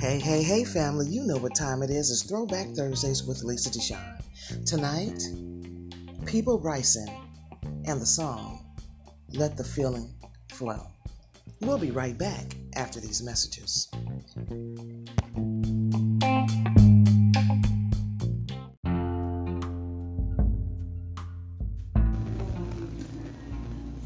Hey, 0.00 0.18
hey, 0.18 0.42
hey, 0.42 0.64
family, 0.64 1.06
you 1.06 1.26
know 1.26 1.36
what 1.36 1.54
time 1.54 1.82
it 1.82 1.90
is. 1.90 2.10
It's 2.10 2.22
Throwback 2.22 2.68
Thursdays 2.68 3.24
with 3.24 3.44
Lisa 3.44 3.68
Deshawn. 3.68 4.64
Tonight, 4.64 5.22
Peabo 6.24 6.56
Bryson 6.56 7.08
and 7.84 8.00
the 8.00 8.06
song 8.06 8.64
Let 9.34 9.58
the 9.58 9.64
Feeling 9.64 10.14
Flow. 10.50 10.86
We'll 11.60 11.76
be 11.76 11.90
right 11.90 12.16
back 12.16 12.54
after 12.74 13.00
these 13.00 13.22
messages. 13.22 13.88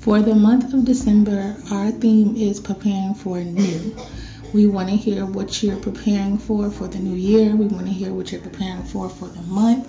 For 0.02 0.20
the 0.20 0.34
month 0.34 0.74
of 0.74 0.84
December, 0.84 1.56
our 1.70 1.92
theme 1.92 2.34
is 2.34 2.58
preparing 2.58 3.14
for 3.14 3.38
new. 3.38 3.96
We 4.52 4.66
want 4.66 4.88
to 4.88 4.96
hear 4.96 5.24
what 5.24 5.62
you're 5.62 5.76
preparing 5.76 6.38
for 6.38 6.72
for 6.72 6.88
the 6.88 6.98
new 6.98 7.14
year. 7.14 7.54
We 7.54 7.66
want 7.66 7.86
to 7.86 7.92
hear 7.92 8.12
what 8.12 8.32
you're 8.32 8.40
preparing 8.40 8.82
for 8.82 9.08
for 9.08 9.26
the 9.26 9.42
month. 9.42 9.86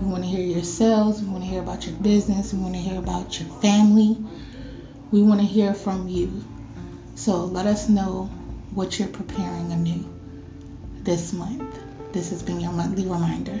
We 0.00 0.06
want 0.06 0.22
to 0.22 0.30
hear 0.30 0.46
your 0.46 0.62
sales. 0.62 1.20
We 1.20 1.28
want 1.28 1.42
to 1.42 1.50
hear 1.50 1.60
about 1.60 1.84
your 1.88 1.96
business. 1.96 2.54
We 2.54 2.60
want 2.60 2.74
to 2.74 2.80
hear 2.80 3.00
about 3.00 3.40
your 3.40 3.48
family. 3.58 4.16
We 5.10 5.22
want 5.22 5.40
to 5.40 5.46
hear 5.46 5.74
from 5.74 6.06
you. 6.06 6.44
So 7.16 7.44
let 7.46 7.66
us 7.66 7.88
know 7.88 8.26
what 8.70 9.00
you're 9.00 9.08
preparing 9.08 9.72
anew 9.72 10.08
this 11.02 11.32
month. 11.32 11.80
This 12.12 12.30
has 12.30 12.44
been 12.44 12.60
your 12.60 12.70
monthly 12.70 13.06
reminder. 13.06 13.60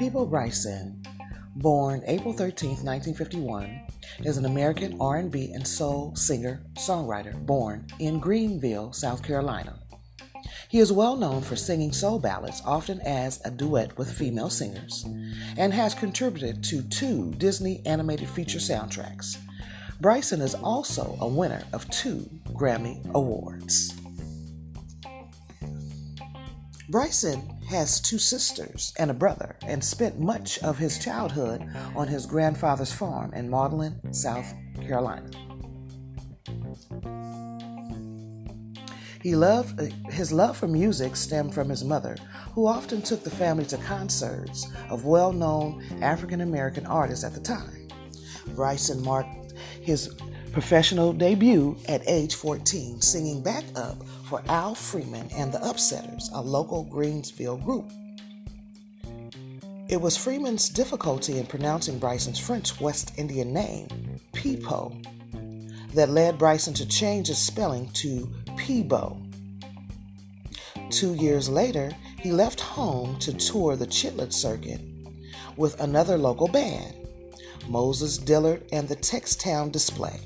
Peabo 0.00 0.24
Bryson, 0.24 1.02
born 1.56 2.02
April 2.06 2.32
13, 2.32 2.70
1951, 2.70 3.82
is 4.20 4.38
an 4.38 4.46
American 4.46 4.98
R&B 4.98 5.52
and 5.52 5.68
soul 5.68 6.16
singer-songwriter 6.16 7.44
born 7.44 7.86
in 7.98 8.18
Greenville, 8.18 8.94
South 8.94 9.22
Carolina. 9.22 9.78
He 10.70 10.78
is 10.78 10.90
well 10.90 11.16
known 11.16 11.42
for 11.42 11.54
singing 11.54 11.92
soul 11.92 12.18
ballads, 12.18 12.62
often 12.64 13.02
as 13.02 13.42
a 13.44 13.50
duet 13.50 13.98
with 13.98 14.10
female 14.10 14.48
singers, 14.48 15.04
and 15.58 15.74
has 15.74 15.94
contributed 15.94 16.64
to 16.64 16.80
two 16.84 17.34
Disney 17.34 17.82
animated 17.84 18.30
feature 18.30 18.58
soundtracks. 18.58 19.36
Bryson 20.00 20.40
is 20.40 20.54
also 20.54 21.18
a 21.20 21.28
winner 21.28 21.62
of 21.74 21.86
two 21.90 22.26
Grammy 22.54 23.04
Awards. 23.12 23.94
Bryson 26.88 27.59
has 27.70 28.00
two 28.00 28.18
sisters 28.18 28.92
and 28.98 29.12
a 29.12 29.14
brother 29.14 29.56
and 29.62 29.82
spent 29.82 30.18
much 30.18 30.58
of 30.58 30.76
his 30.76 30.98
childhood 30.98 31.64
on 31.94 32.08
his 32.08 32.26
grandfather's 32.26 32.92
farm 32.92 33.32
in 33.32 33.48
Magdalen, 33.48 34.12
South 34.12 34.52
Carolina. 34.80 35.30
He 39.22 39.36
loved 39.36 39.80
his 40.10 40.32
love 40.32 40.56
for 40.56 40.66
music 40.66 41.14
stemmed 41.14 41.54
from 41.54 41.68
his 41.68 41.84
mother, 41.84 42.16
who 42.54 42.66
often 42.66 43.02
took 43.02 43.22
the 43.22 43.30
family 43.30 43.66
to 43.66 43.76
concerts 43.76 44.66
of 44.88 45.04
well-known 45.04 45.84
African 46.02 46.40
American 46.40 46.86
artists 46.86 47.24
at 47.24 47.34
the 47.34 47.40
time. 47.40 47.86
Bryson 48.56 49.00
marked 49.04 49.54
his 49.80 50.16
professional 50.52 51.12
debut 51.12 51.78
at 51.86 52.02
age 52.08 52.34
14, 52.34 53.00
singing 53.00 53.42
back 53.42 53.64
up 53.76 54.02
for 54.30 54.42
Al 54.46 54.76
Freeman 54.76 55.28
and 55.32 55.52
the 55.52 55.58
Upsetters, 55.58 56.30
a 56.32 56.40
local 56.40 56.84
Greensville 56.86 57.62
group. 57.64 57.90
It 59.88 60.00
was 60.00 60.16
Freeman's 60.16 60.68
difficulty 60.68 61.38
in 61.38 61.46
pronouncing 61.46 61.98
Bryson's 61.98 62.38
French 62.38 62.80
West 62.80 63.10
Indian 63.16 63.52
name, 63.52 63.88
Peapo, 64.32 64.94
that 65.94 66.10
led 66.10 66.38
Bryson 66.38 66.72
to 66.74 66.86
change 66.86 67.26
his 67.26 67.38
spelling 67.38 67.90
to 67.94 68.32
Peabo. 68.56 69.20
Two 70.90 71.14
years 71.14 71.48
later, 71.48 71.90
he 72.20 72.30
left 72.30 72.60
home 72.60 73.18
to 73.18 73.32
tour 73.32 73.74
the 73.74 73.86
Chitlin' 73.86 74.32
circuit 74.32 74.80
with 75.56 75.80
another 75.80 76.16
local 76.16 76.46
band, 76.46 76.94
Moses 77.66 78.16
Dillard 78.16 78.62
and 78.70 78.88
the 78.88 78.94
Textown 78.94 79.72
Display. 79.72 80.20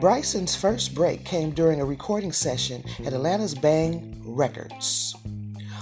Bryson's 0.00 0.56
first 0.56 0.92
break 0.94 1.24
came 1.24 1.52
during 1.52 1.80
a 1.80 1.84
recording 1.84 2.32
session 2.32 2.84
at 3.04 3.12
Atlanta's 3.12 3.54
Bang 3.54 4.20
Records. 4.24 5.14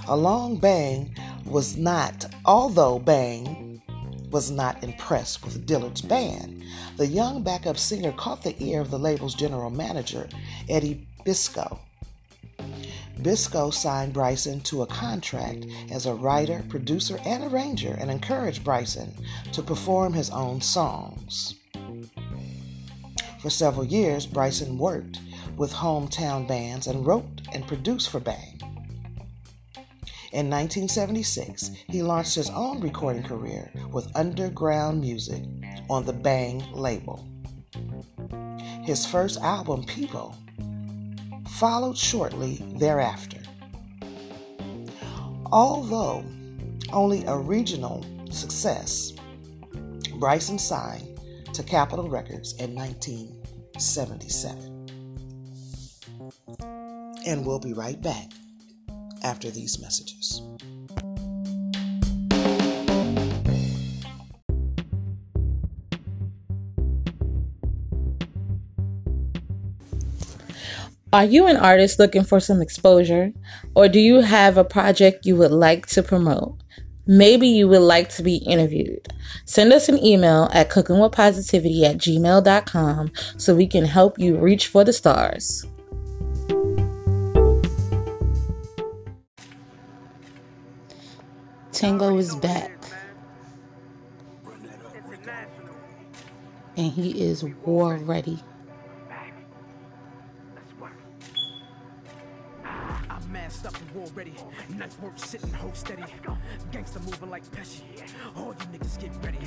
Along 0.07 0.57
Bang 0.57 1.15
was 1.45 1.75
not, 1.77 2.25
although 2.45 2.99
Bang 2.99 3.81
was 4.29 4.51
not 4.51 4.83
impressed 4.83 5.43
with 5.43 5.65
Dillard's 5.65 6.01
band, 6.01 6.63
the 6.95 7.07
young 7.07 7.41
backup 7.41 7.77
singer 7.77 8.11
caught 8.11 8.43
the 8.43 8.55
ear 8.63 8.81
of 8.81 8.91
the 8.91 8.99
label's 8.99 9.33
general 9.33 9.71
manager, 9.71 10.29
Eddie 10.69 11.07
Biscoe. 11.25 11.79
Biscoe 13.21 13.71
signed 13.71 14.13
Bryson 14.13 14.61
to 14.61 14.83
a 14.83 14.87
contract 14.87 15.65
as 15.91 16.05
a 16.05 16.13
writer, 16.13 16.63
producer, 16.69 17.19
and 17.25 17.51
arranger 17.51 17.97
and 17.99 18.11
encouraged 18.11 18.63
Bryson 18.63 19.11
to 19.53 19.63
perform 19.63 20.13
his 20.13 20.29
own 20.29 20.61
songs. 20.61 21.55
For 23.43 23.49
several 23.49 23.83
years, 23.83 24.25
Bryson 24.25 24.77
worked 24.77 25.19
with 25.57 25.73
hometown 25.73 26.47
bands 26.47 26.87
and 26.87 27.05
wrote 27.05 27.41
and 27.51 27.67
produced 27.67 28.09
for 28.09 28.21
Bang. 28.21 28.57
In 30.31 30.49
1976, 30.49 31.71
he 31.89 32.01
launched 32.01 32.35
his 32.35 32.49
own 32.51 32.79
recording 32.79 33.21
career 33.21 33.69
with 33.91 34.09
Underground 34.15 35.01
Music 35.01 35.43
on 35.89 36.05
the 36.05 36.13
Bang 36.13 36.63
label. 36.71 37.27
His 38.81 39.05
first 39.05 39.41
album, 39.41 39.83
Peabo, 39.83 40.33
followed 41.49 41.97
shortly 41.97 42.63
thereafter. 42.77 43.39
Although 45.51 46.23
only 46.93 47.25
a 47.25 47.35
regional 47.35 48.05
success, 48.31 49.11
Bryson 50.17 50.57
signed 50.57 51.12
to 51.53 51.63
Capitol 51.63 52.09
Records 52.09 52.53
in 52.53 52.73
1977. 52.73 54.73
And 57.25 57.45
we'll 57.45 57.59
be 57.59 57.73
right 57.73 58.01
back 58.01 58.31
after 59.23 59.51
these 59.51 59.79
messages. 59.79 60.41
Are 71.13 71.25
you 71.25 71.45
an 71.45 71.57
artist 71.57 71.99
looking 71.99 72.23
for 72.23 72.39
some 72.39 72.59
exposure? 72.59 73.31
Or 73.75 73.87
do 73.87 73.99
you 73.99 74.21
have 74.21 74.57
a 74.57 74.63
project 74.63 75.27
you 75.27 75.35
would 75.35 75.51
like 75.51 75.85
to 75.87 76.01
promote? 76.01 76.62
Maybe 77.05 77.47
you 77.47 77.67
would 77.67 77.81
like 77.81 78.09
to 78.09 78.23
be 78.23 78.37
interviewed. 78.37 79.07
Send 79.45 79.73
us 79.73 79.89
an 79.89 80.01
email 80.03 80.49
at 80.53 80.69
cookingwithpositivity 80.69 81.83
at 81.83 81.97
gmail.com 81.97 83.11
so 83.37 83.55
we 83.55 83.67
can 83.67 83.83
help 83.83 84.17
you 84.17 84.37
reach 84.37 84.67
for 84.67 84.85
the 84.85 84.93
stars. 84.93 85.65
Tango 91.73 92.17
is 92.17 92.35
back. 92.35 92.71
And 96.77 96.91
he 96.91 97.21
is 97.21 97.43
war 97.65 97.97
ready. 97.97 98.39
War 103.93 104.07
ready. 104.15 104.33
Knife 104.69 104.99
work 105.01 105.17
sitting 105.17 105.51
hold 105.53 105.75
steady. 105.75 106.03
Gangster 106.71 106.99
moving 106.99 107.29
like 107.29 107.45
Pesci. 107.51 107.81
All 108.35 108.55
you 108.59 108.77
niggas 108.77 108.99
get 108.99 109.11
ready. 109.23 109.37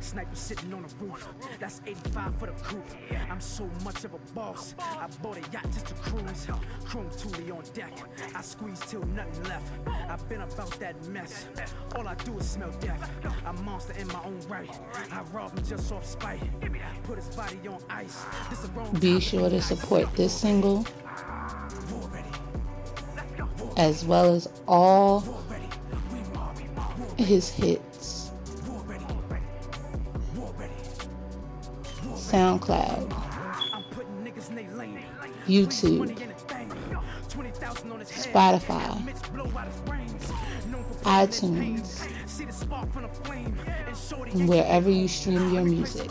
Sniper 0.00 0.34
sitting 0.34 0.72
on 0.72 0.82
the 0.82 1.04
roof. 1.04 1.28
That's 1.58 1.80
85 1.86 2.38
for 2.38 2.46
the 2.46 2.52
coupe. 2.52 2.84
I'm 3.30 3.40
so 3.40 3.68
much 3.84 4.04
of 4.04 4.14
a 4.14 4.18
boss. 4.34 4.74
I 4.78 5.08
bought 5.22 5.36
a 5.36 5.40
yacht 5.52 5.64
just 5.72 5.86
to 5.86 5.94
cruise. 5.94 6.46
Chrome 6.84 7.10
Thule 7.10 7.56
on 7.56 7.64
deck. 7.74 7.92
I 8.34 8.42
squeeze 8.42 8.80
till 8.80 9.02
nothing 9.02 9.44
left. 9.44 9.72
I've 10.08 10.28
been 10.28 10.40
about 10.40 10.70
that 10.80 11.06
mess. 11.08 11.46
All 11.96 12.06
I 12.06 12.14
do 12.14 12.38
is 12.38 12.48
smell 12.48 12.72
death. 12.80 13.10
A 13.46 13.52
monster 13.62 13.94
in 13.94 14.08
my 14.08 14.22
own 14.24 14.40
right. 14.48 14.70
I 15.12 15.22
rob 15.32 15.56
him 15.56 15.64
just 15.64 15.92
off 15.92 16.06
spite. 16.06 16.40
Put 17.04 17.16
his 17.16 17.28
body 17.34 17.58
on 17.68 17.78
ice. 17.88 18.24
Be 19.00 19.20
sure 19.20 19.50
to 19.50 19.60
support 19.60 20.12
this 20.14 20.32
single 20.32 20.84
as 23.80 24.04
well 24.04 24.34
as 24.34 24.46
all 24.68 25.24
his 27.16 27.48
hits. 27.48 28.30
SoundCloud, 32.14 33.08
YouTube, 35.46 36.14
Spotify, 38.04 39.14
iTunes, 41.04 42.06
wherever 44.46 44.90
you 44.90 45.08
stream 45.08 45.54
your 45.54 45.64
music. 45.64 46.10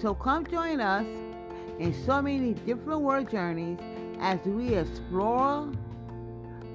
So 0.00 0.14
come 0.14 0.46
join 0.46 0.80
us 0.80 1.06
in 1.78 1.92
so 2.06 2.22
many 2.22 2.54
different 2.54 3.02
word 3.02 3.30
journeys 3.30 3.78
as 4.18 4.40
we 4.46 4.74
explore 4.74 5.70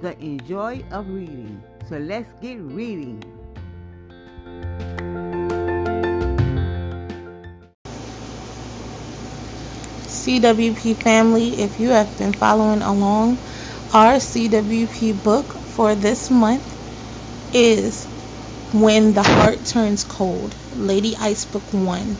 the 0.01 0.15
enjoy 0.23 0.83
of 0.91 1.09
reading. 1.09 1.59
So 1.89 1.97
let's 1.97 2.31
get 2.39 2.59
reading. 2.59 3.23
CWP 10.05 10.95
family, 10.97 11.49
if 11.53 11.79
you 11.79 11.89
have 11.89 12.15
been 12.19 12.33
following 12.33 12.83
along, 12.83 13.39
our 13.91 14.17
CWP 14.17 15.23
book 15.23 15.45
for 15.73 15.95
this 15.95 16.29
month 16.29 16.61
is 17.55 18.05
When 18.71 19.13
the 19.13 19.23
Heart 19.23 19.65
Turns 19.65 20.03
Cold, 20.03 20.53
Lady 20.75 21.15
Ice 21.17 21.45
Book 21.45 21.63
1 21.73 22.17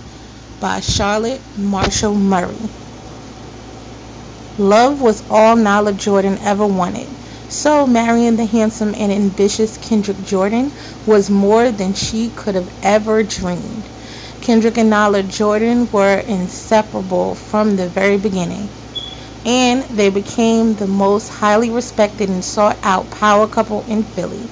by 0.60 0.80
Charlotte 0.80 1.42
Marshall 1.57 2.16
Murray. 2.16 2.69
Love 4.57 5.02
was 5.02 5.22
all 5.30 5.56
Nala 5.56 5.92
Jordan 5.94 6.38
ever 6.42 6.66
wanted. 6.66 7.07
So 7.50 7.86
marrying 7.86 8.38
the 8.38 8.46
handsome 8.46 8.96
and 8.98 9.12
ambitious 9.12 9.78
Kendrick 9.78 10.22
Jordan 10.24 10.72
was 11.06 11.30
more 11.30 11.72
than 11.72 11.94
she 11.94 12.30
could 12.30 12.56
have 12.56 12.69
ever 12.81 13.22
dreamed. 13.24 13.84
Kendrick 14.42 14.78
and 14.78 14.90
Nala 14.90 15.24
Jordan 15.24 15.90
were 15.92 16.19
inseparable 16.19 17.36
from 17.36 17.75
the 17.75 17.88
very 17.90 18.18
beginning, 18.18 18.69
and 19.46 19.84
they 19.98 20.10
became 20.10 20.75
the 20.75 20.88
most 20.88 21.30
highly 21.30 21.69
respected 21.69 22.30
and 22.30 22.44
sought 22.44 22.78
out 22.84 23.10
power 23.12 23.48
couple 23.48 23.84
in 23.88 24.04
Philly. 24.04 24.48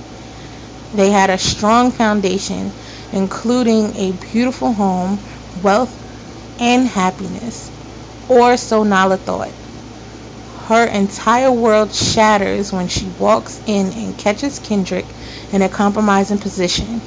They 0.94 1.10
had 1.10 1.30
a 1.30 1.38
strong 1.38 1.92
foundation, 1.92 2.72
including 3.12 3.96
a 3.96 4.12
beautiful 4.32 4.74
home, 4.74 5.20
wealth, 5.64 5.98
and 6.60 6.88
happiness. 6.88 7.72
Or 8.30 8.58
so 8.58 8.84
Nala 8.84 9.18
thought. 9.18 9.54
Her 10.68 10.86
entire 10.86 11.52
world 11.52 11.92
shatters 11.94 12.72
when 12.72 12.88
she 12.88 13.12
walks 13.20 13.62
in 13.66 13.92
and 13.94 14.18
catches 14.18 14.60
Kendrick 14.60 15.06
in 15.52 15.62
a 15.62 15.70
compromising 15.70 16.38
position. 16.38 17.02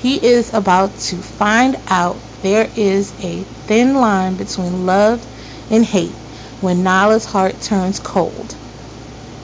He 0.00 0.16
is 0.16 0.52
about 0.52 0.96
to 1.08 1.16
find 1.16 1.76
out 1.88 2.16
there 2.42 2.68
is 2.76 3.12
a 3.22 3.44
thin 3.66 3.94
line 3.94 4.34
between 4.34 4.84
love 4.84 5.24
and 5.70 5.84
hate 5.84 6.14
when 6.60 6.82
Nala's 6.82 7.24
heart 7.24 7.60
turns 7.60 7.98
cold. 7.98 8.52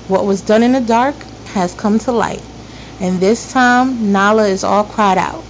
What 0.09 0.27
was 0.27 0.43
done 0.43 0.63
in 0.63 0.73
the 0.73 0.81
dark 0.81 1.15
has 1.55 1.75
come 1.75 1.99
to 2.01 2.13
light, 2.13 2.43
and 3.01 3.19
this 3.21 3.53
time 3.53 4.13
Nala 4.13 4.47
is 4.47 4.65
all 4.65 4.85
cried 4.85 5.17
out. 5.19 5.45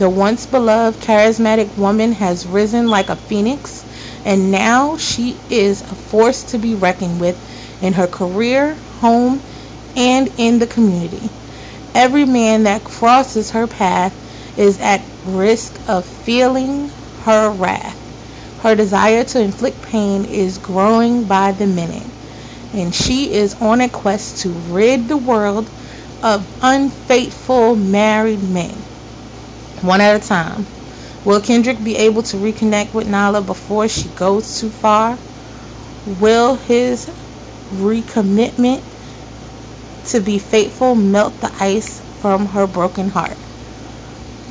The 0.00 0.08
once 0.08 0.46
beloved 0.46 0.98
charismatic 1.02 1.76
woman 1.76 2.12
has 2.12 2.46
risen 2.46 2.88
like 2.88 3.10
a 3.10 3.16
phoenix, 3.16 3.84
and 4.24 4.50
now 4.50 4.96
she 4.96 5.36
is 5.50 5.82
a 5.82 5.94
force 5.94 6.42
to 6.52 6.58
be 6.58 6.74
reckoned 6.74 7.20
with 7.20 7.36
in 7.82 7.92
her 7.92 8.06
career, 8.06 8.78
home, 9.02 9.42
and 9.94 10.30
in 10.38 10.58
the 10.58 10.66
community. 10.66 11.28
Every 11.94 12.24
man 12.24 12.62
that 12.62 12.82
crosses 12.82 13.50
her 13.50 13.66
path 13.66 14.14
is 14.56 14.80
at 14.80 15.02
risk 15.26 15.78
of 15.86 16.06
feeling 16.06 16.88
her 17.24 17.50
wrath. 17.50 17.98
Her 18.62 18.74
desire 18.74 19.24
to 19.24 19.42
inflict 19.42 19.82
pain 19.82 20.24
is 20.24 20.56
growing 20.56 21.24
by 21.24 21.52
the 21.52 21.66
minute, 21.66 22.08
and 22.72 22.94
she 22.94 23.34
is 23.34 23.52
on 23.60 23.82
a 23.82 23.88
quest 23.90 24.40
to 24.44 24.48
rid 24.48 25.08
the 25.08 25.18
world 25.18 25.68
of 26.22 26.46
unfaithful 26.62 27.76
married 27.76 28.42
men 28.42 28.82
one 29.82 30.00
at 30.00 30.16
a 30.16 30.26
time. 30.26 30.66
Will 31.24 31.40
Kendrick 31.40 31.82
be 31.82 31.96
able 31.96 32.22
to 32.24 32.36
reconnect 32.36 32.94
with 32.94 33.08
Nala 33.08 33.42
before 33.42 33.88
she 33.88 34.08
goes 34.08 34.58
too 34.58 34.70
far? 34.70 35.18
Will 36.04 36.56
his 36.56 37.10
recommitment 37.70 38.82
to 40.04 40.20
be 40.20 40.38
faithful 40.38 40.94
melt 40.94 41.40
the 41.40 41.52
ice 41.60 42.02
from 42.20 42.46
her 42.46 42.66
broken 42.66 43.08
heart? 43.08 43.36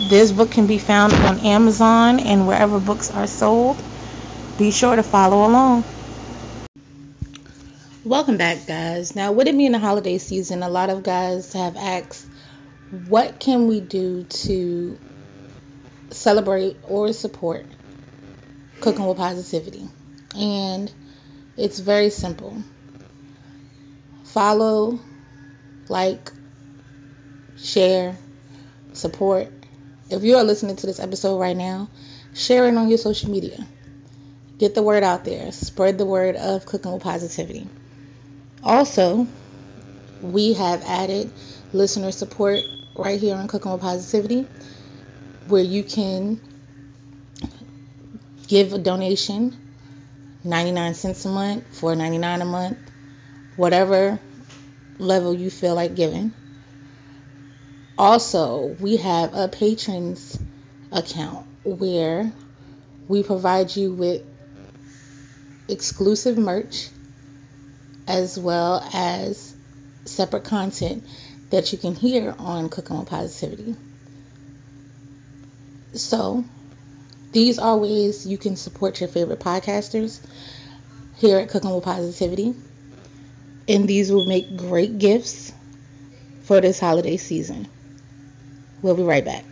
This 0.09 0.31
book 0.31 0.51
can 0.51 0.67
be 0.67 0.77
found 0.77 1.13
on 1.13 1.39
Amazon 1.39 2.19
and 2.19 2.47
wherever 2.47 2.79
books 2.79 3.11
are 3.11 3.27
sold. 3.27 3.83
Be 4.57 4.71
sure 4.71 4.95
to 4.95 5.03
follow 5.03 5.45
along. 5.45 5.85
Welcome 8.05 8.37
back, 8.37 8.65
guys. 8.65 9.15
Now, 9.15 9.33
with 9.33 9.47
it 9.47 9.57
being 9.57 9.73
the 9.73 9.79
holiday 9.79 10.17
season, 10.17 10.63
a 10.63 10.69
lot 10.69 10.89
of 10.89 11.03
guys 11.03 11.51
have 11.53 11.75
asked, 11.75 12.25
what 12.89 13.39
can 13.39 13.67
we 13.67 13.81
do 13.81 14.23
to 14.23 14.97
celebrate 16.11 16.77
or 16.83 17.13
support 17.13 17.65
cooking 18.79 19.05
with 19.05 19.17
positivity. 19.17 19.87
And 20.35 20.91
it's 21.57 21.79
very 21.79 22.09
simple. 22.09 22.63
Follow, 24.23 24.99
like, 25.87 26.31
share, 27.57 28.17
support. 28.93 29.51
If 30.09 30.23
you 30.23 30.37
are 30.37 30.43
listening 30.43 30.75
to 30.77 30.87
this 30.87 30.99
episode 30.99 31.39
right 31.39 31.57
now, 31.57 31.89
share 32.33 32.67
it 32.67 32.75
on 32.75 32.89
your 32.89 32.97
social 32.97 33.29
media. 33.29 33.67
Get 34.59 34.75
the 34.75 34.83
word 34.83 35.03
out 35.03 35.25
there. 35.25 35.51
Spread 35.51 35.97
the 35.97 36.05
word 36.05 36.35
of 36.35 36.65
cooking 36.65 36.91
with 36.91 37.01
positivity. 37.01 37.67
Also, 38.63 39.27
we 40.21 40.53
have 40.53 40.83
added 40.85 41.31
listener 41.71 42.11
support 42.11 42.59
right 42.95 43.19
here 43.19 43.35
on 43.35 43.47
Cooking 43.47 43.71
with 43.71 43.81
Positivity 43.81 44.47
where 45.49 45.63
you 45.63 45.83
can 45.83 46.39
give 48.47 48.73
a 48.73 48.77
donation 48.77 49.55
99 50.43 50.93
cents 50.93 51.25
a 51.25 51.29
month, 51.29 51.81
4.99 51.81 52.41
a 52.41 52.45
month, 52.45 52.77
whatever 53.55 54.19
level 54.97 55.33
you 55.33 55.49
feel 55.49 55.75
like 55.75 55.95
giving. 55.95 56.33
Also, 57.97 58.75
we 58.79 58.97
have 58.97 59.33
a 59.33 59.47
patrons 59.49 60.39
account 60.91 61.45
where 61.63 62.31
we 63.07 63.23
provide 63.23 63.75
you 63.75 63.91
with 63.91 64.21
exclusive 65.67 66.37
merch 66.37 66.89
as 68.07 68.39
well 68.39 68.87
as 68.93 69.53
separate 70.05 70.45
content 70.45 71.03
that 71.49 71.71
you 71.71 71.77
can 71.77 71.93
hear 71.93 72.33
on 72.39 72.69
Cooking 72.69 72.97
with 72.99 73.09
Positivity. 73.09 73.75
So, 75.93 76.45
these 77.31 77.57
are 77.57 77.77
ways 77.77 78.25
you 78.25 78.37
can 78.37 78.55
support 78.55 78.99
your 78.99 79.09
favorite 79.09 79.39
podcasters 79.39 80.19
here 81.17 81.39
at 81.39 81.49
Cooking 81.49 81.71
with 81.71 81.83
Positivity. 81.83 82.53
And 83.67 83.87
these 83.87 84.11
will 84.11 84.25
make 84.25 84.55
great 84.55 84.97
gifts 84.97 85.51
for 86.43 86.61
this 86.61 86.79
holiday 86.79 87.17
season. 87.17 87.67
We'll 88.81 88.95
be 88.95 89.03
right 89.03 89.25
back. 89.25 89.45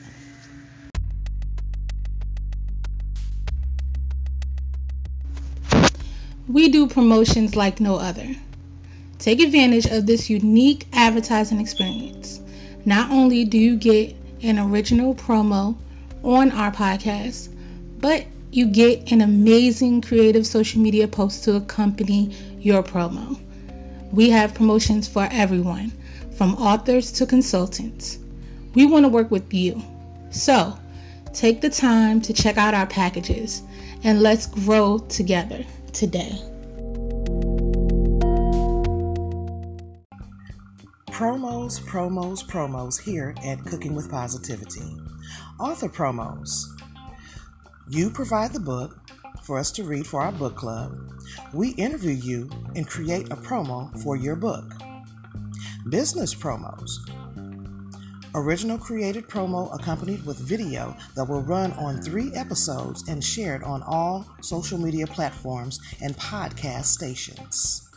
We 6.48 6.70
do 6.70 6.88
promotions 6.88 7.56
like 7.56 7.80
no 7.80 7.96
other. 7.98 8.28
Take 9.20 9.42
advantage 9.42 9.86
of 9.88 10.06
this 10.06 10.30
unique 10.30 10.88
advertising 10.94 11.60
experience. 11.60 12.40
Not 12.86 13.12
only 13.12 13.44
do 13.44 13.58
you 13.58 13.76
get 13.76 14.16
an 14.42 14.58
original 14.58 15.14
promo 15.14 15.76
on 16.28 16.52
our 16.52 16.72
podcast, 16.72 17.48
but 18.00 18.26
you 18.52 18.68
get 18.68 19.14
an 19.14 19.22
amazing 19.22 20.02
creative 20.02 20.46
social 20.46 20.82
media 20.82 21.08
post 21.08 21.46
to 21.46 21.56
accompany 21.56 22.36
your 22.60 22.84
promo. 22.84 23.40
We 24.12 24.30
have 24.32 24.54
promotions 24.54 25.08
for 25.08 25.28
everyone, 25.32 25.94
from 26.38 26.56
authors 26.56 27.14
to 27.14 27.26
consultants. 27.26 28.20
We 28.76 28.86
want 28.86 29.06
to 29.06 29.10
work 29.10 29.32
with 29.32 29.54
you. 29.54 29.82
So, 30.30 30.78
take 31.34 31.62
the 31.62 31.70
time 31.70 32.22
to 32.24 32.34
check 32.34 32.58
out 32.58 32.74
our 32.74 32.88
packages 32.88 33.64
and 34.04 34.22
let's 34.22 34.48
grow 34.48 34.98
together 34.98 35.66
today. 35.94 36.42
Promos, 41.08 41.80
promos, 41.80 42.46
promos 42.46 43.02
here 43.02 43.34
at 43.46 43.64
Cooking 43.66 43.96
with 43.96 44.12
Positivity. 44.12 45.07
Author 45.60 45.90
promos. 45.90 46.66
You 47.90 48.12
provide 48.12 48.54
the 48.54 48.60
book 48.60 48.96
for 49.42 49.58
us 49.58 49.72
to 49.72 49.84
read 49.84 50.06
for 50.06 50.22
our 50.22 50.32
book 50.32 50.56
club. 50.56 50.96
We 51.52 51.70
interview 51.72 52.12
you 52.12 52.50
and 52.76 52.88
create 52.88 53.32
a 53.32 53.36
promo 53.36 53.98
for 54.04 54.16
your 54.16 54.36
book. 54.36 54.72
Business 55.90 56.36
promos. 56.36 57.00
Original 58.36 58.78
created 58.78 59.28
promo 59.28 59.74
accompanied 59.74 60.24
with 60.28 60.38
video 60.38 60.96
that 61.16 61.28
will 61.28 61.42
run 61.42 61.72
on 61.74 62.04
three 62.04 62.32
episodes 62.36 63.08
and 63.10 63.24
shared 63.24 63.64
on 63.64 63.82
all 63.82 64.28
social 64.42 64.78
media 64.78 65.08
platforms 65.08 65.80
and 66.04 66.16
podcast 66.18 66.86
stations. 66.86 67.90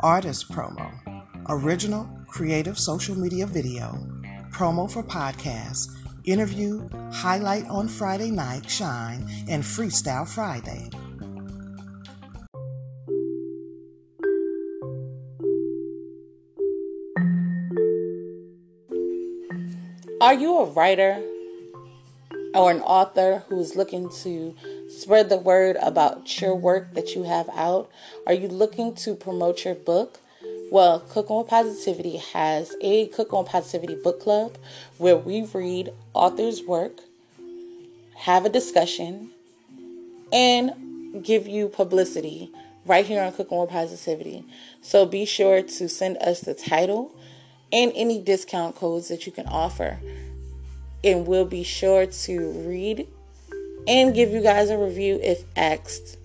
Artist 0.00 0.50
promo. 0.50 0.90
Original 1.50 2.08
creative 2.28 2.78
social 2.78 3.14
media 3.14 3.46
video. 3.46 3.98
Promo 4.50 4.90
for 4.90 5.02
podcasts. 5.02 5.94
Interview, 6.26 6.88
highlight 7.12 7.66
on 7.68 7.86
Friday 7.86 8.32
night, 8.32 8.68
shine, 8.68 9.30
and 9.48 9.62
freestyle 9.62 10.26
Friday. 10.26 10.90
Are 20.20 20.34
you 20.34 20.58
a 20.58 20.64
writer 20.64 21.22
or 22.54 22.72
an 22.72 22.80
author 22.80 23.44
who's 23.48 23.76
looking 23.76 24.10
to 24.24 24.56
spread 24.88 25.28
the 25.28 25.36
word 25.36 25.76
about 25.80 26.40
your 26.40 26.56
work 26.56 26.94
that 26.94 27.14
you 27.14 27.22
have 27.22 27.48
out? 27.50 27.88
Are 28.26 28.32
you 28.32 28.48
looking 28.48 28.96
to 28.96 29.14
promote 29.14 29.64
your 29.64 29.76
book? 29.76 30.18
Well, 30.68 30.98
Cook 30.98 31.30
on 31.30 31.46
Positivity 31.46 32.16
has 32.16 32.74
a 32.80 33.06
Cook 33.06 33.32
on 33.32 33.44
Positivity 33.44 33.94
book 33.94 34.20
club 34.20 34.58
where 34.98 35.16
we 35.16 35.42
read 35.42 35.92
authors' 36.12 36.60
work, 36.60 37.02
have 38.16 38.44
a 38.44 38.48
discussion, 38.48 39.30
and 40.32 41.22
give 41.22 41.46
you 41.46 41.68
publicity 41.68 42.50
right 42.84 43.06
here 43.06 43.22
on 43.22 43.32
Cook 43.32 43.52
on 43.52 43.68
Positivity. 43.68 44.44
So 44.82 45.06
be 45.06 45.24
sure 45.24 45.62
to 45.62 45.88
send 45.88 46.16
us 46.18 46.40
the 46.40 46.54
title 46.54 47.14
and 47.72 47.92
any 47.94 48.20
discount 48.20 48.74
codes 48.74 49.06
that 49.06 49.24
you 49.24 49.30
can 49.30 49.46
offer. 49.46 50.00
And 51.04 51.28
we'll 51.28 51.46
be 51.46 51.62
sure 51.62 52.06
to 52.06 52.50
read 52.50 53.06
and 53.86 54.12
give 54.12 54.30
you 54.30 54.42
guys 54.42 54.70
a 54.70 54.76
review 54.76 55.20
if 55.22 55.44
asked. 55.54 56.18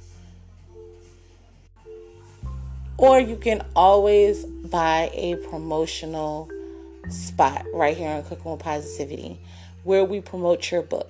Or 3.01 3.19
you 3.19 3.35
can 3.35 3.65
always 3.75 4.45
buy 4.45 5.09
a 5.15 5.35
promotional 5.49 6.47
spot 7.09 7.65
right 7.73 7.97
here 7.97 8.11
on 8.11 8.21
Cooking 8.21 8.51
with 8.51 8.59
Positivity 8.59 9.39
where 9.83 10.05
we 10.05 10.21
promote 10.21 10.69
your 10.69 10.83
book. 10.83 11.09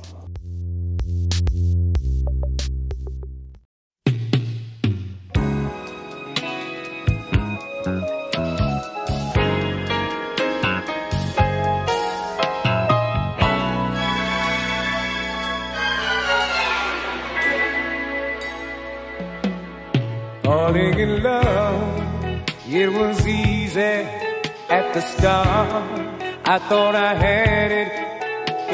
I 26.53 26.59
thought 26.59 26.95
I 26.95 27.13
had 27.13 27.71
it 27.71 27.91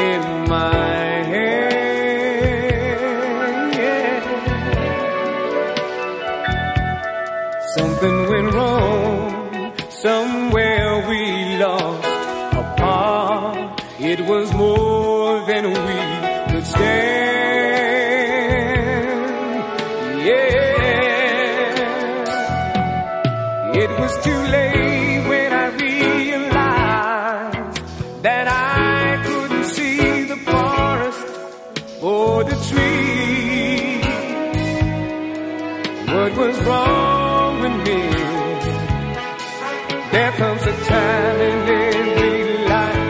in 0.10 0.22
my 0.50 0.74
hand. 1.34 2.56
Yeah. 3.78 4.22
Something 7.76 8.18
went 8.32 8.50
wrong, 8.56 9.74
somewhere 9.92 11.08
we 11.08 11.22
lost 11.58 12.08
apart. 12.64 13.82
It 14.00 14.22
was 14.22 14.52
more 14.56 15.46
than 15.46 15.66
we 15.70 16.00
could 16.50 16.66
stand. 16.66 16.98
Yeah. 20.26 20.64
It 23.84 23.92
was 24.00 24.14
too 24.24 24.42
late 24.56 24.67
was 36.38 36.58
wrong 36.66 37.62
with 37.62 37.76
me? 37.88 38.00
There 40.12 40.32
comes 40.34 40.62
a 40.62 40.76
time 40.94 41.40
in 41.50 41.58
every 41.86 42.58
life. 42.74 43.06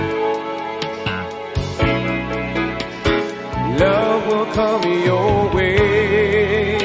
Love 3.83 4.27
will 4.27 4.49
come 4.59 4.83
your 5.03 5.53
way. 5.53 6.77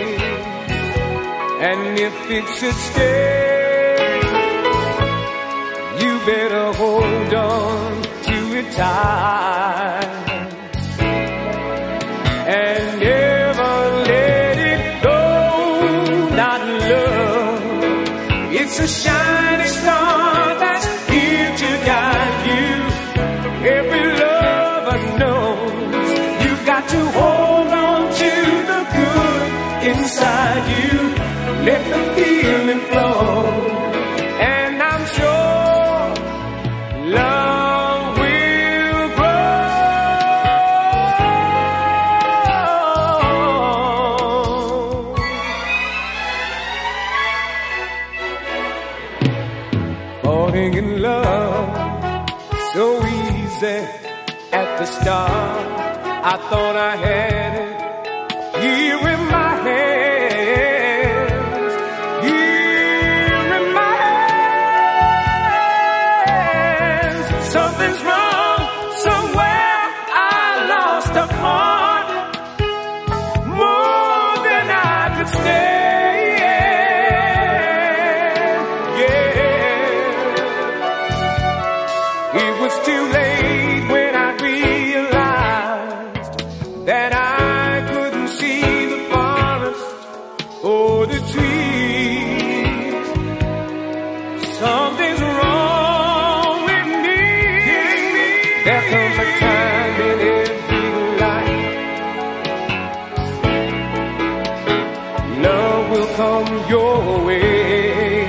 And 1.69 1.99
if 1.99 2.31
it 2.31 2.47
should 2.57 2.75
stay, 2.75 3.52
your 106.69 107.25
way. 107.27 108.25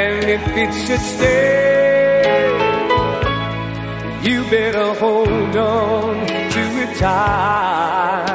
And 0.00 0.24
if 0.24 0.44
it 0.62 0.72
should 0.84 1.00
stay, 1.00 2.44
you 4.22 4.44
better 4.50 4.94
hold 4.94 5.56
on 5.56 6.26
to 6.26 6.62
it 6.84 6.96
tight. 6.98 8.33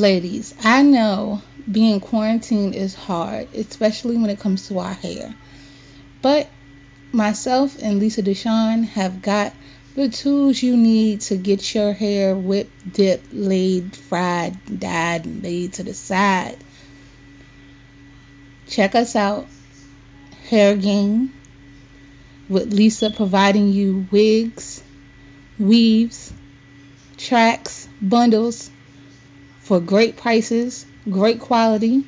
Ladies, 0.00 0.54
I 0.64 0.82
know 0.82 1.42
being 1.70 2.00
quarantined 2.00 2.74
is 2.74 2.94
hard, 2.94 3.48
especially 3.54 4.16
when 4.16 4.30
it 4.30 4.40
comes 4.40 4.68
to 4.68 4.78
our 4.78 4.94
hair. 4.94 5.34
But 6.22 6.48
myself 7.12 7.76
and 7.82 7.98
Lisa 8.00 8.22
Deshawn 8.22 8.84
have 8.84 9.20
got 9.20 9.52
the 9.94 10.08
tools 10.08 10.62
you 10.62 10.78
need 10.78 11.20
to 11.22 11.36
get 11.36 11.74
your 11.74 11.92
hair 11.92 12.34
whipped, 12.34 12.94
dipped, 12.94 13.34
laid, 13.34 13.94
fried, 13.94 14.80
dyed, 14.80 15.26
and 15.26 15.42
laid 15.42 15.74
to 15.74 15.82
the 15.82 15.92
side. 15.92 16.56
Check 18.68 18.94
us 18.94 19.14
out, 19.14 19.46
Hair 20.48 20.76
Game, 20.76 21.34
with 22.48 22.72
Lisa 22.72 23.10
providing 23.10 23.68
you 23.68 24.06
wigs, 24.10 24.82
weaves, 25.58 26.32
tracks, 27.18 27.86
bundles 28.00 28.70
for 29.62 29.80
great 29.80 30.16
prices, 30.16 30.84
great 31.08 31.40
quality 31.40 32.04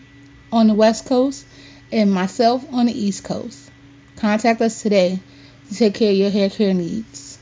on 0.52 0.66
the 0.66 0.74
West 0.74 1.06
Coast, 1.06 1.46
and 1.92 2.12
myself 2.12 2.64
on 2.72 2.86
the 2.86 2.92
East 2.92 3.24
Coast. 3.24 3.70
Contact 4.16 4.60
us 4.60 4.82
today 4.82 5.20
to 5.68 5.74
take 5.74 5.94
care 5.94 6.10
of 6.10 6.16
your 6.16 6.30
hair 6.30 6.50
care 6.50 6.74
needs. 6.74 7.38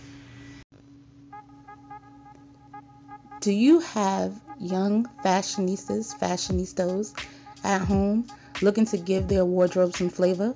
Do 3.40 3.50
you 3.50 3.80
have 3.80 4.38
young 4.60 5.06
fashionistas, 5.24 6.16
fashionistas 6.18 7.12
at 7.64 7.80
home 7.80 8.26
looking 8.60 8.86
to 8.86 8.98
give 8.98 9.28
their 9.28 9.44
wardrobe 9.44 9.96
some 9.96 10.10
flavor? 10.10 10.54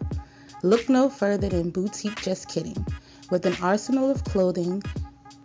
Look 0.62 0.88
no 0.88 1.09
further 1.09 1.49
than 1.49 1.71
Boutique 1.71 2.21
Just 2.23 2.49
Kidding, 2.49 2.87
with 3.31 3.47
an 3.47 3.57
arsenal 3.62 4.11
of 4.11 4.23
clothing 4.23 4.83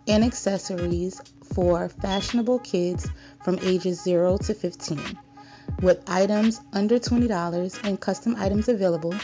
and 0.06 0.24
accessories 0.24 1.20
for 1.54 1.88
fashionable 1.88 2.60
kids 2.60 3.08
from 3.44 3.58
ages 3.62 4.02
0 4.02 4.38
to 4.38 4.54
15. 4.54 5.18
With 5.80 6.02
items 6.08 6.60
under 6.72 6.98
$20 6.98 7.84
and 7.84 8.00
custom 8.00 8.34
items 8.36 8.68
available, 8.68 9.14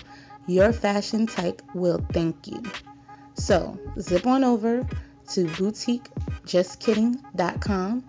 your 0.47 0.73
fashion 0.73 1.27
type 1.27 1.61
will 1.75 2.01
thank 2.13 2.47
you. 2.47 2.63
So, 3.35 3.77
zip 4.01 4.25
on 4.27 4.45
over 4.45 4.87
to 5.31 5.45
boutiquejustkidding.com 5.45 8.05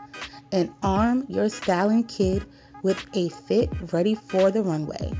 and 0.51 0.71
arm 0.81 1.25
your 1.27 1.49
styling 1.49 2.05
kid 2.05 2.45
with 2.81 3.05
a 3.13 3.27
fit 3.29 3.69
ready 3.91 4.15
for 4.15 4.49
the 4.51 4.63
runway. 4.63 5.11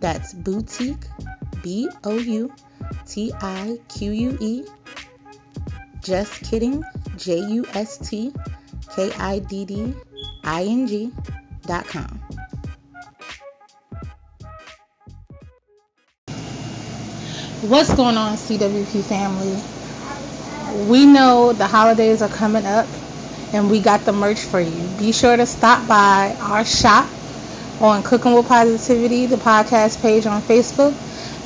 That's 0.00 0.32
boutique, 0.32 1.04
B 1.62 1.90
O 2.04 2.16
U 2.18 2.54
T 3.06 3.32
I 3.40 3.78
Q 3.88 4.12
U 4.12 4.38
E, 4.40 4.64
just 6.02 6.42
kidding, 6.42 6.84
J 7.16 7.38
U 7.38 7.66
S 7.74 7.98
T 7.98 8.32
K 8.94 9.12
I 9.18 9.38
D 9.38 9.64
D 9.64 9.94
I 10.44 10.64
N 10.64 10.86
G 10.86 11.12
dot 11.66 11.86
com. 11.86 12.20
What's 17.62 17.94
going 17.94 18.16
on, 18.16 18.36
CWP 18.36 19.04
family? 19.04 20.90
We 20.90 21.06
know 21.06 21.52
the 21.52 21.66
holidays 21.66 22.20
are 22.20 22.28
coming 22.28 22.66
up 22.66 22.86
and 23.52 23.70
we 23.70 23.80
got 23.80 24.04
the 24.04 24.12
merch 24.12 24.40
for 24.40 24.60
you. 24.60 24.88
Be 24.98 25.12
sure 25.12 25.36
to 25.36 25.46
stop 25.46 25.86
by 25.86 26.34
our 26.40 26.64
shop 26.64 27.08
on 27.80 28.02
Cooking 28.02 28.34
with 28.34 28.48
Positivity, 28.48 29.26
the 29.26 29.36
podcast 29.36 30.00
page 30.02 30.26
on 30.26 30.40
Facebook, 30.42 30.94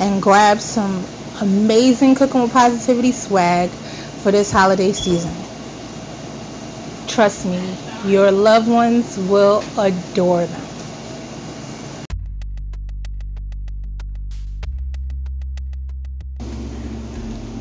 and 0.01 0.23
grab 0.23 0.61
some 0.61 1.05
amazing 1.41 2.15
Cooking 2.15 2.43
with 2.43 2.53
Positivity 2.53 3.13
swag 3.13 3.71
for 3.71 4.33
this 4.33 4.51
holiday 4.51 4.93
season. 4.93 5.46
Trust 7.09 7.47
me, 7.47 7.77
your 8.05 8.31
loved 8.31 8.69
ones 8.69 9.17
will 9.17 9.63
adore 9.79 10.45
them. 10.45 10.67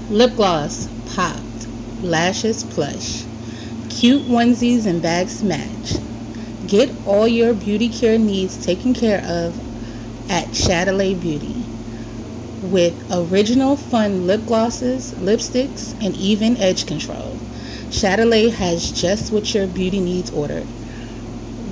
Lip 0.09 0.35
gloss, 0.35 0.87
popped. 1.15 1.67
Lashes, 2.01 2.63
plush. 2.63 3.23
Cute 3.89 4.23
onesies 4.23 4.85
and 4.85 5.01
bags 5.01 5.41
match. 5.41 5.93
Get 6.67 6.91
all 7.05 7.27
your 7.27 7.53
beauty 7.53 7.89
care 7.89 8.17
needs 8.17 8.65
taken 8.65 8.93
care 8.93 9.19
of 9.19 9.57
at 10.29 10.47
Chdalay 10.49 11.19
Beauty. 11.19 11.55
With 12.61 12.93
original 13.11 13.77
fun 13.77 14.27
lip 14.27 14.45
glosses, 14.45 15.13
lipsticks, 15.13 15.93
and 16.03 16.15
even 16.17 16.57
edge 16.57 16.85
control. 16.85 17.37
Chdalay 17.89 18.51
has 18.51 18.91
just 18.91 19.31
what 19.31 19.53
your 19.53 19.67
beauty 19.67 19.99
needs 19.99 20.31
ordered. 20.31 20.67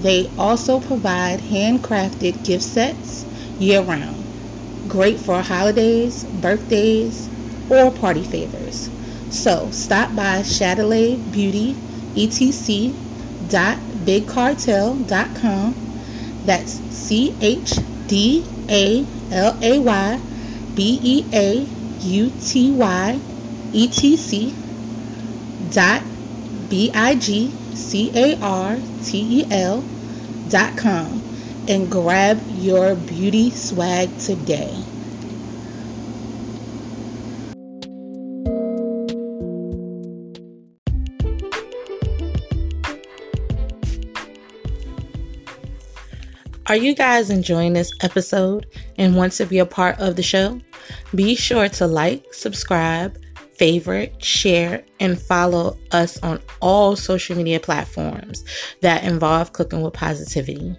They 0.01 0.29
also 0.37 0.79
provide 0.79 1.39
handcrafted 1.39 2.43
gift 2.43 2.63
sets 2.63 3.25
year 3.59 3.81
round. 3.81 4.23
Great 4.87 5.19
for 5.19 5.41
holidays, 5.41 6.23
birthdays, 6.23 7.29
or 7.69 7.91
party 7.91 8.23
favors. 8.23 8.89
So 9.29 9.69
stop 9.71 10.15
by 10.15 10.41
Chdalay 10.41 11.31
Beauty 11.31 11.75
etc 12.15 12.93
dot 13.49 13.77
bigcartel.com. 14.05 15.75
That's 16.45 16.73
C 16.93 17.33
H 17.41 17.73
D 18.07 18.45
A 18.69 19.05
L 19.31 19.57
A 19.61 19.79
Y 19.79 20.19
B 20.75 20.99
E 21.01 21.25
A 21.33 21.67
U 22.05 22.31
T 22.41 22.71
Y 22.71 23.19
E 23.73 23.87
T 23.87 24.17
C 24.17 24.53
dot 25.73 26.03
B 26.69 26.91
I 26.93 27.15
G 27.15 27.49
C 27.73 28.11
A 28.15 28.39
R 28.39 28.77
T 29.03 29.41
E 29.41 29.45
L 29.51 29.83
dot 30.49 30.77
com 30.77 31.21
and 31.67 31.89
grab 31.91 32.41
your 32.49 32.95
beauty 32.95 33.49
swag 33.49 34.15
today. 34.19 34.73
Are 46.67 46.77
you 46.77 46.95
guys 46.95 47.29
enjoying 47.29 47.73
this 47.73 47.91
episode 48.01 48.65
and 48.97 49.15
want 49.15 49.33
to 49.33 49.45
be 49.45 49.59
a 49.59 49.65
part 49.65 49.99
of 49.99 50.15
the 50.15 50.23
show? 50.23 50.59
Be 51.13 51.35
sure 51.35 51.69
to 51.69 51.85
like, 51.85 52.33
subscribe, 52.33 53.17
favorite, 53.63 54.21
share, 54.21 54.83
and 54.99 55.17
follow 55.17 55.77
us 55.91 56.21
on 56.21 56.37
all 56.59 56.97
social 56.97 57.33
media 57.33 57.61
platforms 57.61 58.43
that 58.81 59.05
involve 59.05 59.53
cooking 59.53 59.81
with 59.81 59.93
positivity. 59.93 60.75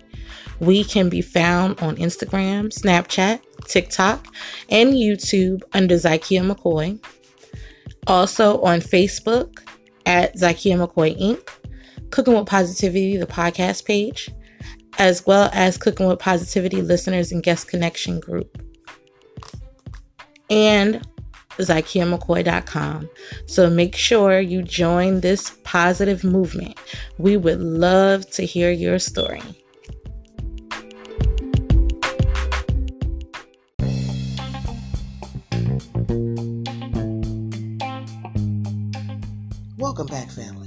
We 0.60 0.84
can 0.84 1.08
be 1.08 1.22
found 1.22 1.80
on 1.80 1.96
Instagram, 1.96 2.68
Snapchat, 2.78 3.40
TikTok, 3.64 4.26
and 4.68 4.92
YouTube 4.92 5.62
under 5.72 5.94
Zykia 5.94 6.46
McCoy. 6.46 7.02
Also 8.06 8.60
on 8.60 8.80
Facebook 8.80 9.60
at 10.04 10.36
Zykia 10.36 10.76
McCoy 10.76 11.18
Inc., 11.18 11.48
Cooking 12.10 12.34
with 12.34 12.44
Positivity, 12.46 13.16
the 13.16 13.26
podcast 13.26 13.86
page, 13.86 14.28
as 14.98 15.24
well 15.24 15.48
as 15.54 15.78
Cooking 15.78 16.06
with 16.06 16.18
Positivity 16.18 16.82
listeners 16.82 17.32
and 17.32 17.42
guest 17.42 17.66
connection 17.66 18.20
group. 18.20 18.60
And 20.50 21.02
ZykiaMcCoy.com. 21.58 23.08
So 23.46 23.70
make 23.70 23.96
sure 23.96 24.40
you 24.40 24.62
join 24.62 25.20
this 25.20 25.52
positive 25.64 26.24
movement. 26.24 26.78
We 27.18 27.36
would 27.36 27.60
love 27.60 28.28
to 28.30 28.44
hear 28.44 28.70
your 28.70 28.98
story. 28.98 29.42
Welcome 39.76 40.06
back, 40.06 40.30
family. 40.30 40.63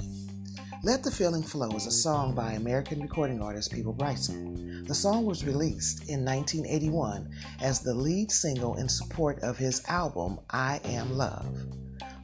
Let 0.88 1.02
the 1.02 1.10
Feeling 1.10 1.42
Flow 1.42 1.68
is 1.72 1.84
a 1.84 1.90
song 1.90 2.34
by 2.34 2.52
American 2.52 3.02
recording 3.02 3.42
artist 3.42 3.70
Peabo 3.70 3.92
Bryson. 3.92 4.86
The 4.86 4.94
song 4.94 5.26
was 5.26 5.44
released 5.44 6.08
in 6.08 6.24
1981 6.24 7.28
as 7.60 7.80
the 7.80 7.92
lead 7.92 8.32
single 8.32 8.74
in 8.76 8.88
support 8.88 9.38
of 9.40 9.58
his 9.58 9.84
album 9.88 10.40
I 10.48 10.80
Am 10.84 11.12
Love. 11.12 11.46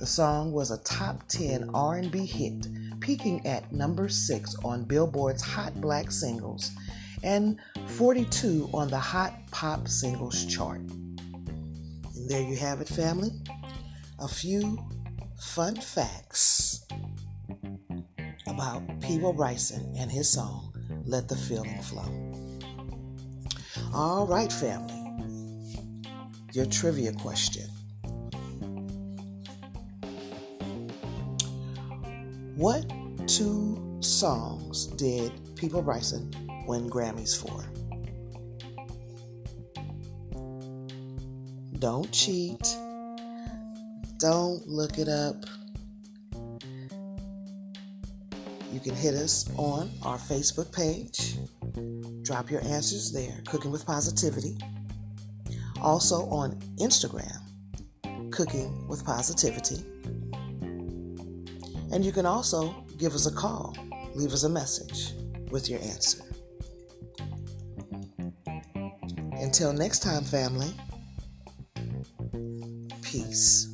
The 0.00 0.06
song 0.06 0.50
was 0.50 0.70
a 0.70 0.78
top 0.78 1.28
10 1.28 1.72
R&B 1.74 2.24
hit, 2.24 3.00
peaking 3.00 3.46
at 3.46 3.70
number 3.70 4.08
6 4.08 4.56
on 4.64 4.84
Billboard's 4.84 5.42
Hot 5.42 5.78
Black 5.82 6.10
Singles 6.10 6.70
and 7.22 7.58
42 7.88 8.70
on 8.72 8.88
the 8.88 8.96
Hot 8.96 9.34
Pop 9.50 9.86
Singles 9.88 10.46
chart. 10.46 10.80
And 10.80 12.30
there 12.30 12.40
you 12.40 12.56
have 12.56 12.80
it, 12.80 12.88
family. 12.88 13.28
A 14.20 14.26
few 14.26 14.82
fun 15.38 15.76
facts 15.76 16.86
about 18.46 18.86
mm-hmm. 18.86 19.00
Peabo 19.00 19.32
Bryson 19.32 19.94
and 19.96 20.10
his 20.10 20.30
song, 20.30 20.72
Let 21.04 21.28
the 21.28 21.36
Feeling 21.36 21.80
Flow. 21.82 22.08
All 23.92 24.26
right, 24.26 24.52
family. 24.52 25.00
Your 26.52 26.66
trivia 26.66 27.12
question. 27.12 27.66
What 32.56 32.84
two 33.26 33.98
songs 34.00 34.86
did 34.86 35.32
Peabo 35.56 35.82
Bryson 35.82 36.30
win 36.66 36.88
Grammys 36.88 37.36
for? 37.36 37.64
Don't 41.78 42.10
cheat. 42.12 42.76
Don't 44.18 44.66
look 44.68 44.98
it 44.98 45.08
up. 45.08 45.36
Can 48.84 48.94
hit 48.94 49.14
us 49.14 49.48
on 49.56 49.90
our 50.02 50.18
Facebook 50.18 50.70
page. 50.70 51.38
Drop 52.22 52.50
your 52.50 52.62
answers 52.64 53.10
there, 53.12 53.40
Cooking 53.46 53.70
with 53.70 53.86
Positivity. 53.86 54.58
Also 55.80 56.26
on 56.26 56.56
Instagram, 56.78 57.40
Cooking 58.30 58.86
with 58.86 59.02
Positivity. 59.02 59.82
And 61.92 62.04
you 62.04 62.12
can 62.12 62.26
also 62.26 62.74
give 62.98 63.14
us 63.14 63.26
a 63.26 63.32
call, 63.32 63.74
leave 64.14 64.34
us 64.34 64.44
a 64.44 64.50
message 64.50 65.14
with 65.50 65.70
your 65.70 65.80
answer. 65.80 66.22
Until 69.40 69.72
next 69.72 70.02
time, 70.02 70.24
family, 70.24 70.74
peace. 73.02 73.73